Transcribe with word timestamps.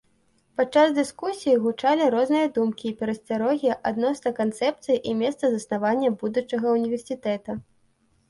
Падчас 0.59 0.93
дыскусіі 0.99 1.59
гучалі 1.65 2.05
розныя 2.15 2.47
думкі 2.55 2.85
і 2.91 2.93
перасцярогі 3.01 3.71
адносна 3.91 4.33
канцэпцыі 4.41 4.97
і 5.11 5.15
месца 5.21 5.45
заснавання 5.57 6.09
будучага 6.23 6.67
ўніверсітэта. 6.79 7.51